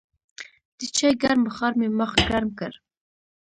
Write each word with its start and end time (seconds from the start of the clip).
د 0.77 0.79
چای 0.95 1.13
ګرم 1.21 1.41
بخار 1.47 1.73
مې 1.79 1.87
مخ 1.99 2.11
ګرم 2.29 2.49
کړ. 2.59 2.71